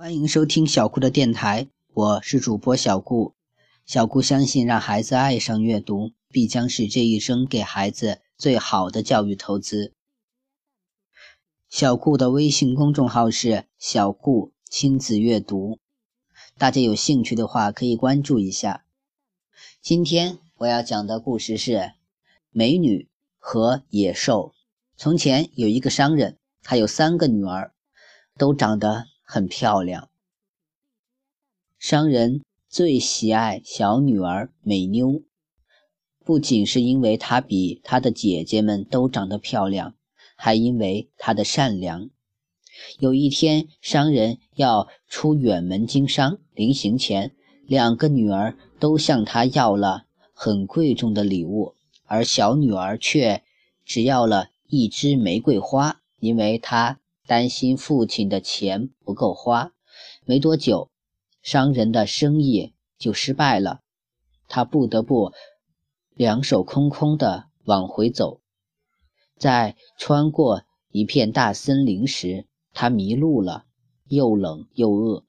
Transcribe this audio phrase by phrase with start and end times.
[0.00, 3.34] 欢迎收听小顾的电台，我是主播小顾。
[3.84, 9.92] 小顾相信，让孩子爱上阅读，必将是这一生给孩子最好的教育投资。
[11.68, 15.78] 小顾的微信公众号是“小顾亲子阅读”，
[16.56, 18.86] 大家有兴趣的话可以关注一下。
[19.82, 21.72] 今天我要讲的故事是
[22.52, 23.06] 《美女
[23.38, 24.54] 和野兽》。
[24.96, 27.74] 从前有一个商人，他有三个女儿，
[28.38, 29.04] 都长得。
[29.30, 30.08] 很漂亮。
[31.78, 35.22] 商人最喜爱小女儿美妞，
[36.24, 39.94] 不仅是因为她比她的姐姐们都长得漂亮，
[40.34, 42.10] 还因为她的善良。
[42.98, 47.30] 有一天，商人要出远门经商，临行前，
[47.68, 53.44] 两个女儿都向他要了很贵重的礼物，而小女儿却
[53.84, 56.98] 只要了一支玫瑰花，因为她。
[57.30, 59.72] 担心父亲的钱不够花，
[60.24, 60.90] 没多久，
[61.42, 63.82] 商人的生意就失败了，
[64.48, 65.30] 他不得不
[66.16, 68.40] 两手空空的往回走。
[69.38, 73.64] 在穿过一片大森林时，他迷路了，
[74.08, 75.24] 又冷又饿。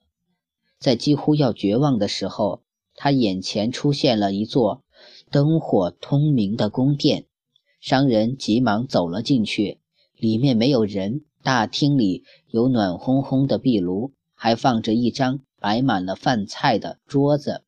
[0.80, 2.64] 在几乎要绝望的时候，
[2.96, 4.84] 他眼前出现了一座
[5.30, 7.28] 灯火通明的宫殿，
[7.80, 9.80] 商人急忙走了进去，
[10.16, 11.26] 里面没有人。
[11.44, 17.64] 大厅里有暖烘烘的壁炉，还放着一张摆满了饭菜的桌子。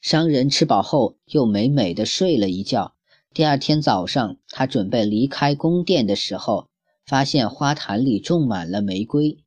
[0.00, 2.94] 商人吃饱后又美美的睡了一觉。
[3.34, 6.68] 第二天早上，他准备离开宫殿的时候，
[7.04, 9.38] 发现花坛里种满了玫瑰。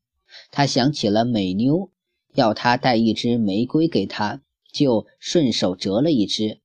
[0.51, 1.89] 他想起了美妞
[2.35, 4.41] 要他带一支玫瑰给他，
[4.71, 6.59] 就顺手折了一支。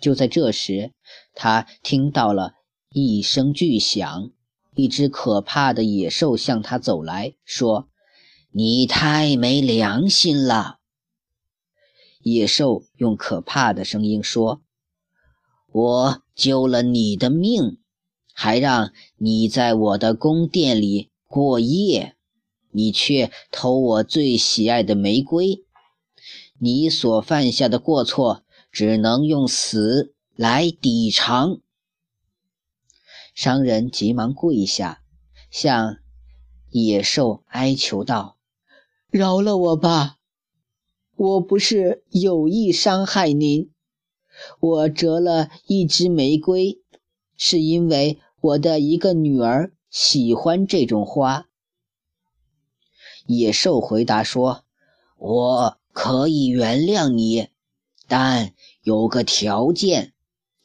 [0.00, 0.92] 就在这时，
[1.34, 2.54] 他听到了
[2.90, 4.32] 一声巨响。
[4.76, 7.88] 一只可怕的野兽向他走来说
[8.52, 10.80] ：“你太没良心了！”
[12.22, 14.60] 野兽用可怕的声音说
[15.72, 17.78] ：“我救了你的命，
[18.34, 22.14] 还让你在我的宫殿里过夜，
[22.70, 25.64] 你却偷我最喜爱的玫瑰。
[26.58, 31.60] 你所犯下的过错，只能用死来抵偿。”
[33.36, 35.02] 商人急忙跪下，
[35.50, 35.98] 向
[36.70, 38.38] 野兽哀求道
[39.12, 40.16] ：“饶了我吧！
[41.16, 43.70] 我不是有意伤害您，
[44.58, 46.80] 我折了一枝玫瑰，
[47.36, 51.46] 是因为我的一个女儿喜欢这种花。”
[53.28, 54.64] 野兽回答说
[55.18, 57.48] ：“我可以原谅你，
[58.08, 60.14] 但有个条件。”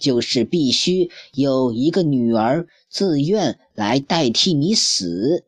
[0.02, 5.46] 就是必须有一个女儿自愿来代替你死。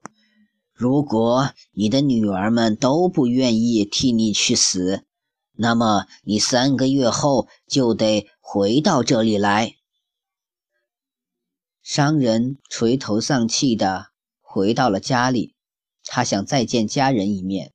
[0.72, 5.03] 如果你的女儿们都不愿意替你去死，
[5.53, 9.75] 那么你三个月后就得回到这里来。
[11.81, 14.08] 商人垂头丧气的
[14.42, 15.53] 回到了家里，
[16.06, 17.74] 他想再见家人一面。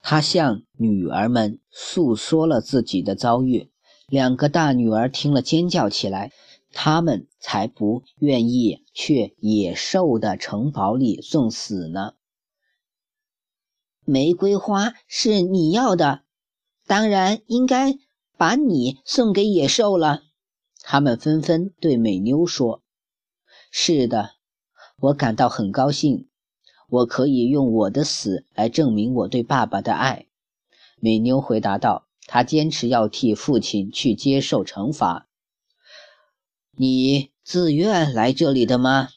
[0.00, 3.70] 他向女儿们诉说了自己的遭遇。
[4.06, 6.32] 两个大女儿听了，尖叫起来。
[6.76, 12.14] 他们才不愿意去野兽的城堡里送死呢。
[14.04, 16.24] 玫瑰花是你要的，
[16.84, 17.96] 当然应该
[18.36, 20.24] 把你送给野兽了。
[20.80, 22.82] 他们纷纷对美妞说
[23.70, 24.32] ：“是的，
[24.98, 26.28] 我感到很高兴，
[26.88, 30.26] 我可以用我的死来证明我对爸爸的爱。”
[30.98, 32.08] 美妞回答道。
[32.26, 35.28] 他坚持要替父亲去接受惩罚。
[36.76, 39.08] 你自愿来这里的吗？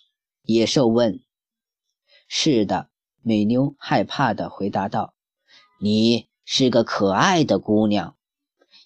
[0.43, 1.21] 野兽问。
[2.27, 2.89] 是的，
[3.21, 5.13] 美妞害怕地回答道。
[5.79, 8.15] 你是个可爱的姑娘。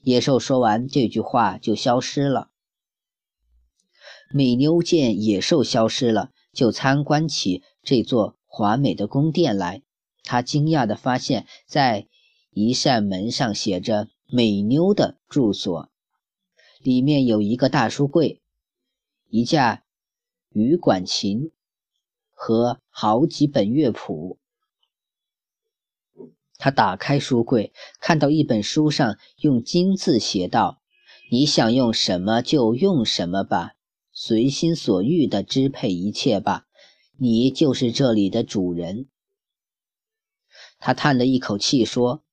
[0.04, 2.50] 野兽说完这句话就消失了。
[4.34, 9.82] 美妞见野兽消失了，就参观起这座华美的宫殿来。
[10.24, 12.08] 她惊讶地发现，在
[12.52, 15.92] 一扇门上写着“美妞的住所”，
[16.82, 18.42] 里面有一个大书柜、
[19.28, 19.84] 一架
[20.52, 21.52] 羽管琴
[22.30, 24.40] 和好几本乐谱。
[26.56, 30.82] 他打开书柜，看到一本书上用金字写道
[31.30, 33.74] ：“你想用什么就用什么吧，
[34.14, 36.68] 随心所欲地支配一切吧，
[37.18, 39.10] 你就是这里的主人。”
[40.80, 42.24] 他叹了一口气说。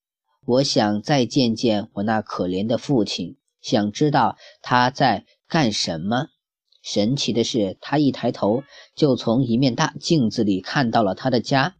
[0.49, 6.29] 我想再见见我那可怜的父亲，想知道他在干什么。
[6.83, 8.63] 神奇的是，他一抬头
[8.95, 11.77] 就从一面大镜子里看到了他的家。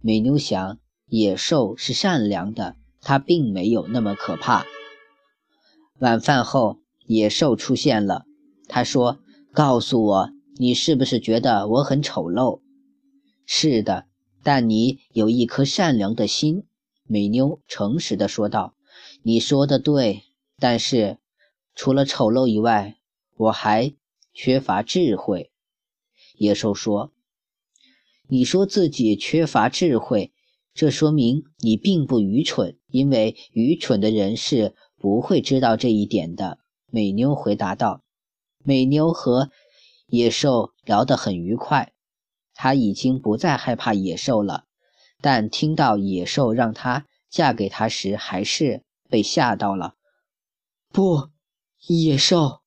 [0.00, 4.66] 美妞想，野兽是善良的，它并没有那么可怕。
[5.98, 8.24] 晚饭后，野兽出现了。
[8.68, 9.18] 他说
[9.52, 12.60] ：“告诉我，你是不是觉得我很丑陋
[13.44, 14.06] ？”“是的，
[14.44, 16.62] 但你有一颗善良的心。”
[17.04, 18.74] 美妞诚实的说道。
[19.22, 20.22] “你说的对，
[20.58, 21.18] 但是
[21.74, 22.98] 除了丑陋以外，
[23.36, 23.94] 我还
[24.32, 25.50] 缺乏智慧。”
[26.36, 27.12] 野兽说。
[28.28, 30.32] “你说自己缺乏智慧，
[30.74, 38.04] 这说明你并不愚蠢，因为愚蠢的人是。”不会知道这一点的，美妞回答道。
[38.62, 39.50] 美妞和
[40.06, 41.92] 野兽聊得很愉快，
[42.54, 44.66] 她已经不再害怕野兽了，
[45.22, 49.94] 但听到野兽让她嫁给他时，还是被吓到了。
[50.92, 51.30] 不，
[51.86, 52.60] 野兽！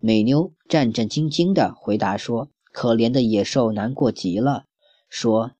[0.00, 2.50] 美妞战战兢兢地回答说。
[2.72, 4.66] 可怜的野兽难过极了，
[5.08, 5.52] 说：“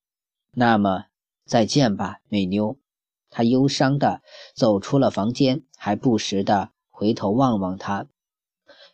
[0.53, 1.07] 那么
[1.47, 2.79] 再见吧，美妞。”
[3.31, 4.21] 他忧伤地
[4.55, 8.07] 走出了房间，还不时地回头望望他。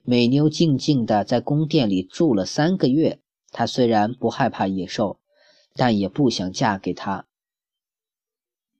[0.04, 3.20] 美妞静静地在宫殿里住了三个月。
[3.50, 5.18] 她虽然不害怕野兽，
[5.74, 7.26] 但也不想嫁给他。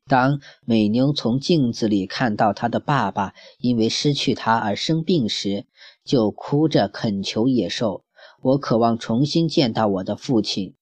[0.06, 5.66] 当美妞从镜子里看到她的爸爸因为失去她而生病时，
[6.04, 8.04] 就哭着恳求野兽
[8.42, 10.74] ：“我渴望重新见到我的父亲。”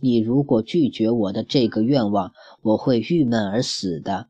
[0.00, 4.28] 你如果拒绝我的这个愿望，我会郁闷而死的。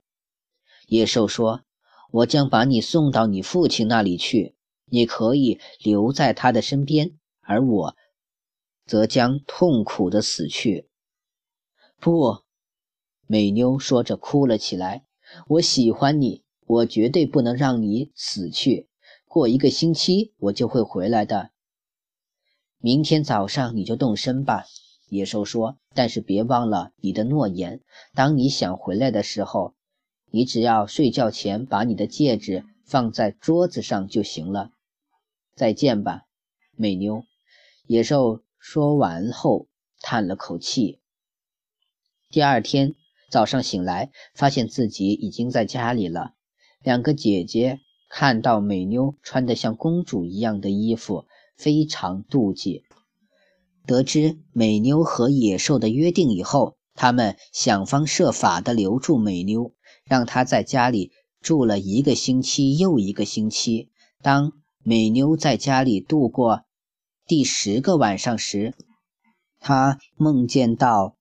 [0.87, 1.63] 野兽说
[2.11, 4.55] ：“我将把你送到你父亲那里去，
[4.87, 7.97] 你可以留在他的身边，而我
[8.87, 10.89] 则将痛苦的死去。”
[11.99, 12.43] 不，
[13.27, 15.05] 美妞说着哭了起来。
[15.49, 18.89] 我喜欢你，我绝对不能让你死去。
[19.27, 21.51] 过一个星期，我就会回来的。
[22.79, 24.65] 明天早上你就动身吧。
[25.09, 27.81] 野兽说：“但是别忘了你的诺言。
[28.15, 29.75] 当你想回来的时候，
[30.31, 34.71] 你只要睡觉前把你的戒指放在桌子上就行了。
[35.55, 36.23] 再见吧，
[36.77, 37.25] 美妞。”
[37.87, 39.69] 野兽说完后
[40.01, 41.01] 叹了口气。
[42.29, 42.95] 第二天
[43.31, 46.33] 早上醒来，发现自己已经在家里了。
[46.83, 51.25] 两个姐姐看到美妞穿得像公主一样的衣服，
[51.57, 52.83] 非常妒忌。
[53.87, 59.73] 得知美妞和野兽的约定以后，他们想方设法地留住美妞，
[60.05, 63.91] 让她在家里住了一个星期又一个星期。
[64.21, 64.53] 当
[64.83, 66.63] 美妞在家里度过
[67.27, 68.75] 第十个晚上时，
[69.61, 71.16] 她梦见到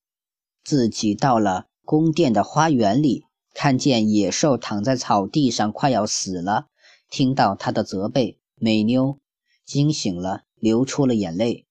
[0.65, 6.69] 自己到了宫殿的花园里，看见野兽躺在草地上快要死了。
[7.11, 9.19] 听到他的责备，美妞
[9.63, 11.67] 惊醒了，流出了眼泪。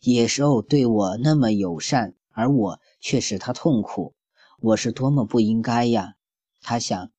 [0.00, 4.14] 野兽对我那么友善，而我却使他痛苦，
[4.60, 6.16] 我是多么不应该呀！
[6.60, 7.10] 他想，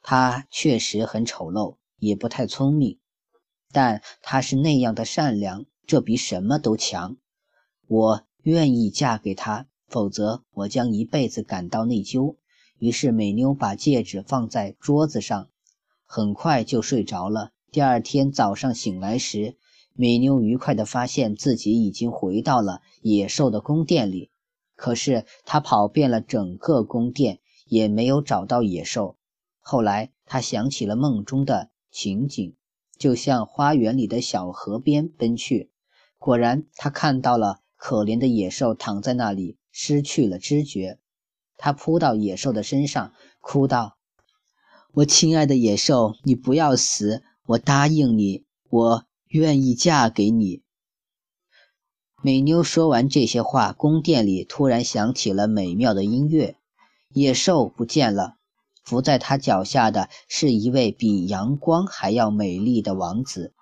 [0.00, 2.98] 他确实很丑陋，也不太聪明，
[3.70, 7.18] 但他是那样的善良，这比什么都强。
[7.86, 12.34] 我愿意嫁给他，否则我将一辈子感到内疚。
[12.80, 15.48] 于是美妞把戒指放在桌子上，
[16.04, 17.52] 很快就睡着了。
[17.70, 19.56] 第二天早上醒来时，
[19.92, 24.32] 美妞愉快地发现自己已经回到了野兽的宫殿里，
[24.74, 27.38] 可是她跑遍了整个宫殿，
[27.68, 29.16] 也没有找到野兽。
[29.60, 32.56] 后来，她想起了梦中的情景，
[32.98, 35.70] 就向花园里的小河边奔去。
[36.18, 40.98] 果然，她看到了可怜的野兽躺在那里，失去了知觉。
[41.58, 43.98] 她扑到野兽的身上，哭道
[44.94, 47.22] ：“我亲爱的野兽，你不要死！
[47.44, 49.04] 我答应你，我。”
[49.34, 50.62] 愿意嫁给你。
[52.22, 56.56] 美妞说完这些话，宫殿里突然响起了美妙的音乐。
[57.08, 58.36] 野兽不见了，
[58.84, 63.54] 伏在他脚下的是一位比阳光还要美丽的王子。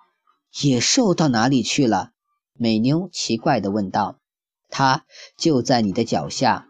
[0.61, 2.11] 野兽到哪里去了？
[2.53, 4.19] 美妞奇怪地问道。
[4.75, 5.05] 他
[5.37, 6.67] 就在你的脚下。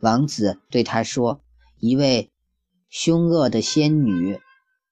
[0.00, 1.40] 王子对他说
[1.80, 2.30] ：“一位
[2.88, 4.38] 凶恶的仙女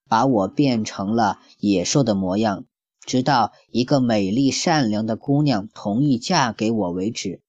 [0.09, 2.65] 把我变成了野兽的模样。”
[3.07, 7.41] 直到一个美丽善良的姑娘同意嫁给我为止。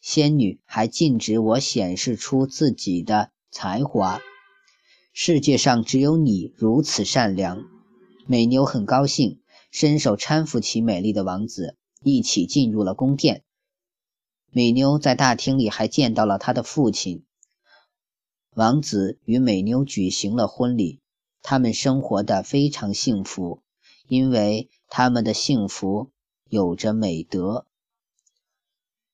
[0.00, 4.18] 仙女还禁止我显示出自己的才华。
[5.12, 7.64] 世界上只有你如此善良。
[8.26, 9.40] 美妞很高兴，
[9.70, 11.76] 伸手搀扶起美丽的王子，
[12.08, 13.42] 一起进入了宫殿。
[14.50, 17.24] 美妞在大厅里还见到了她的父亲。
[18.54, 21.00] 王子与美妞举行了婚礼，
[21.42, 23.60] 他们生活的非常幸福。
[24.08, 26.12] 因为他们的幸福
[26.48, 27.66] 有着美德。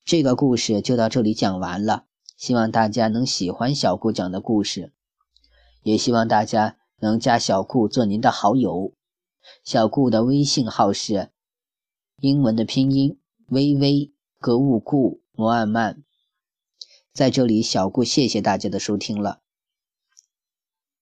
[0.05, 2.05] 这个故事就到这里讲完了。
[2.37, 4.93] 希望大家能喜欢小顾讲的故事，
[5.83, 8.93] 也希望大家能加小顾做您的好友。
[9.65, 11.31] 小顾的微信号是
[12.23, 16.05] 英文的拼音：微微格物顾摩尔曼。
[17.13, 19.42] 在这里，小顾谢谢大家的收听了。